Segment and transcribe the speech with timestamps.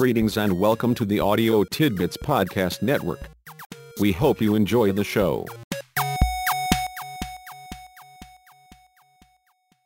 [0.00, 3.20] Greetings and welcome to the Audio Tidbits Podcast Network.
[4.00, 5.44] We hope you enjoy the show.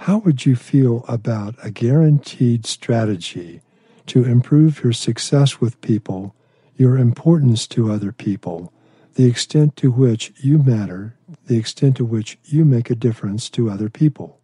[0.00, 3.62] How would you feel about a guaranteed strategy
[4.04, 6.36] to improve your success with people,
[6.76, 8.70] your importance to other people,
[9.14, 11.16] the extent to which you matter,
[11.46, 14.41] the extent to which you make a difference to other people?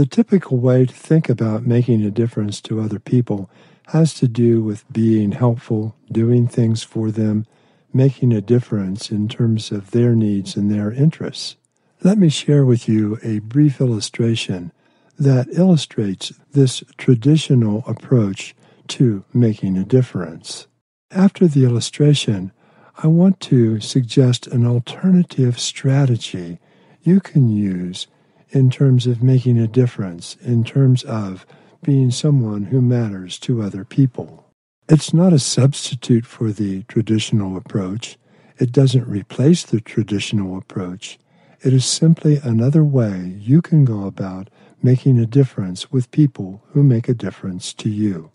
[0.00, 3.50] The typical way to think about making a difference to other people
[3.88, 7.44] has to do with being helpful, doing things for them,
[7.92, 11.56] making a difference in terms of their needs and their interests.
[12.02, 14.72] Let me share with you a brief illustration
[15.18, 18.56] that illustrates this traditional approach
[18.88, 20.66] to making a difference.
[21.10, 22.52] After the illustration,
[22.96, 26.58] I want to suggest an alternative strategy
[27.02, 28.06] you can use
[28.50, 31.46] in terms of making a difference, in terms of
[31.82, 34.44] being someone who matters to other people.
[34.88, 38.18] It's not a substitute for the traditional approach.
[38.58, 41.18] It doesn't replace the traditional approach.
[41.62, 44.50] It is simply another way you can go about
[44.82, 48.30] making a difference with people who make a difference to you.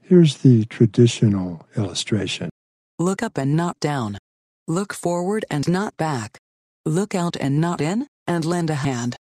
[0.00, 2.50] Here's the traditional illustration
[2.98, 4.18] Look up and not down.
[4.66, 6.38] Look forward and not back.
[6.84, 9.16] Look out and not in, and lend a hand.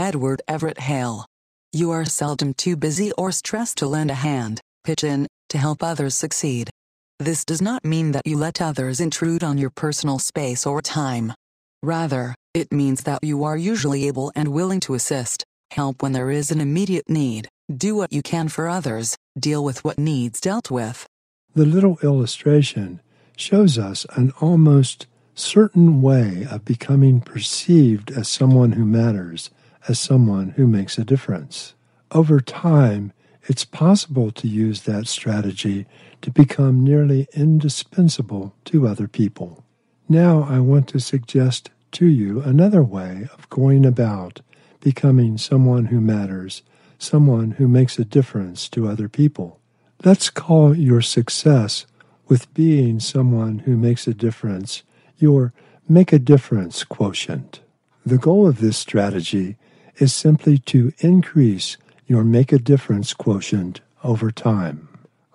[0.00, 1.26] Edward Everett Hale.
[1.74, 5.82] You are seldom too busy or stressed to lend a hand, pitch in, to help
[5.82, 6.70] others succeed.
[7.18, 11.34] This does not mean that you let others intrude on your personal space or time.
[11.82, 16.30] Rather, it means that you are usually able and willing to assist, help when there
[16.30, 20.70] is an immediate need, do what you can for others, deal with what needs dealt
[20.70, 21.06] with.
[21.54, 23.02] The little illustration
[23.36, 29.50] shows us an almost certain way of becoming perceived as someone who matters
[29.88, 31.74] as someone who makes a difference.
[32.10, 33.12] Over time,
[33.44, 35.86] it's possible to use that strategy
[36.22, 39.64] to become nearly indispensable to other people.
[40.08, 44.40] Now, I want to suggest to you another way of going about
[44.80, 46.62] becoming someone who matters,
[46.98, 49.58] someone who makes a difference to other people.
[50.04, 51.86] Let's call your success
[52.28, 54.82] with being someone who makes a difference
[55.18, 55.52] your
[55.88, 57.60] make a difference quotient.
[58.06, 59.56] The goal of this strategy
[60.00, 64.88] is simply to increase your make a difference quotient over time.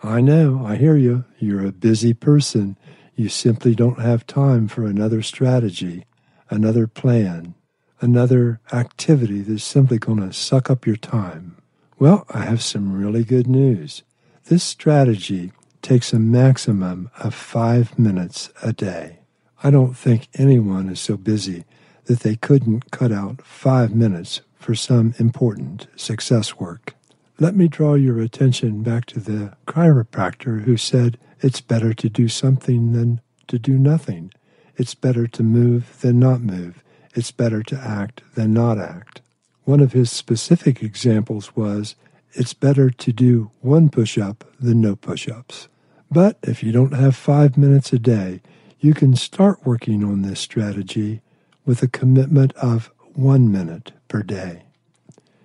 [0.03, 1.23] I know, I hear you.
[1.39, 2.77] You're a busy person.
[3.15, 6.05] You simply don't have time for another strategy,
[6.49, 7.53] another plan,
[8.01, 11.57] another activity that's simply going to suck up your time.
[11.97, 14.03] Well, I have some really good news.
[14.45, 19.19] This strategy takes a maximum of five minutes a day.
[19.63, 21.63] I don't think anyone is so busy
[22.05, 26.95] that they couldn't cut out five minutes for some important success work.
[27.39, 32.27] Let me draw your attention back to the chiropractor who said it's better to do
[32.27, 34.31] something than to do nothing.
[34.77, 36.83] It's better to move than not move.
[37.13, 39.21] It's better to act than not act.
[39.63, 41.95] One of his specific examples was
[42.33, 45.67] it's better to do one push up than no push ups.
[46.11, 48.41] But if you don't have five minutes a day,
[48.79, 51.21] you can start working on this strategy
[51.65, 54.63] with a commitment of one minute per day.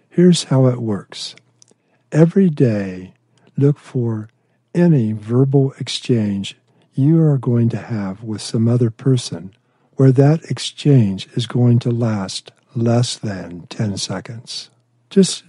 [0.08, 1.34] Here's how it works
[2.12, 3.14] every day,
[3.56, 4.28] look for
[4.75, 6.56] any verbal exchange
[6.94, 9.54] you are going to have with some other person
[9.94, 14.70] where that exchange is going to last less than 10 seconds.
[15.08, 15.44] Just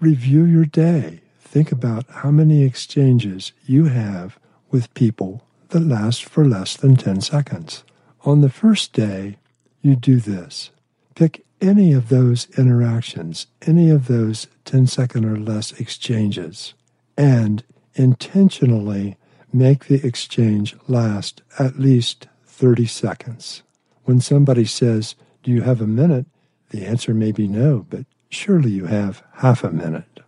[0.00, 1.20] review your day.
[1.40, 4.38] Think about how many exchanges you have
[4.70, 7.84] with people that last for less than 10 seconds.
[8.24, 9.36] On the first day,
[9.82, 10.70] you do this.
[11.14, 16.74] Pick any of those interactions, any of those 10 second or less exchanges,
[17.16, 17.64] and
[17.94, 19.16] intentionally
[19.52, 23.62] make the exchange last at least 30 seconds.
[24.04, 26.26] When somebody says, Do you have a minute?
[26.70, 30.20] the answer may be no, but surely you have half a minute.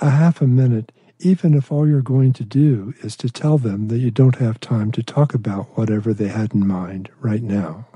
[0.00, 0.90] A half a minute,
[1.20, 4.58] even if all you're going to do is to tell them that you don't have
[4.58, 7.86] time to talk about whatever they had in mind right now.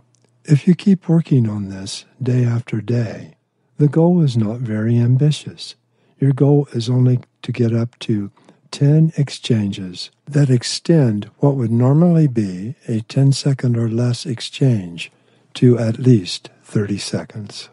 [0.49, 3.35] If you keep working on this day after day,
[3.79, 5.75] the goal is not very ambitious.
[6.21, 8.31] Your goal is only to get up to
[8.71, 15.11] 10 exchanges that extend what would normally be a 10 second or less exchange
[15.55, 17.69] to at least 30 seconds.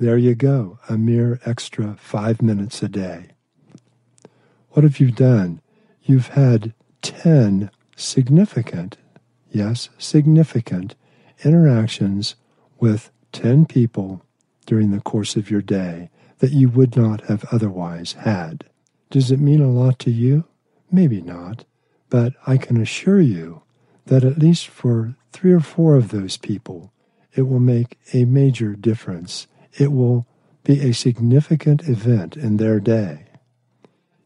[0.00, 3.32] There you go, a mere extra five minutes a day.
[4.70, 5.60] What have you done?
[6.02, 6.72] You've had
[7.02, 8.96] 10 significant,
[9.50, 10.94] yes, significant
[11.44, 12.34] interactions
[12.78, 14.22] with 10 people
[14.66, 18.64] during the course of your day that you would not have otherwise had.
[19.10, 20.44] Does it mean a lot to you?
[20.90, 21.64] Maybe not.
[22.10, 23.62] But I can assure you
[24.06, 26.92] that at least for three or four of those people,
[27.34, 29.46] it will make a major difference.
[29.78, 30.26] It will
[30.64, 33.26] be a significant event in their day.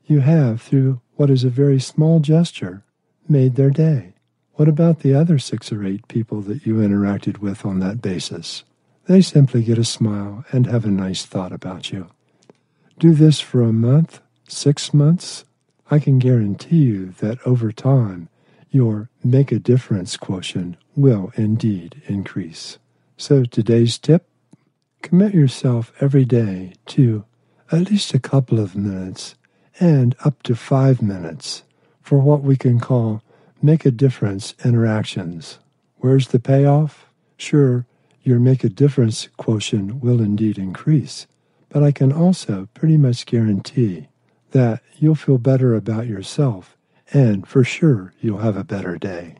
[0.06, 2.84] You have, through what is a very small gesture,
[3.28, 4.14] made their day.
[4.56, 8.64] What about the other six or eight people that you interacted with on that basis?
[9.06, 12.08] They simply get a smile and have a nice thought about you.
[12.98, 15.44] Do this for a month, six months.
[15.90, 18.30] I can guarantee you that over time,
[18.70, 22.78] your make a difference quotient will indeed increase.
[23.18, 24.26] So today's tip
[25.02, 27.26] commit yourself every day to
[27.70, 29.34] at least a couple of minutes
[29.78, 31.62] and up to five minutes
[32.00, 33.22] for what we can call
[33.66, 35.58] make a difference interactions.
[35.96, 37.06] Where's the payoff?
[37.36, 37.84] Sure,
[38.22, 41.26] your make a difference quotient will indeed increase,
[41.68, 44.06] but I can also pretty much guarantee
[44.52, 46.76] that you'll feel better about yourself
[47.12, 49.36] and for sure you'll have a better day.